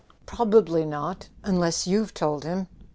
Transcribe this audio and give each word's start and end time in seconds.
"Probably 0.25 0.83
not—unless 0.83 1.85
you've 1.85 2.15
told 2.15 2.43
him!" 2.43 2.65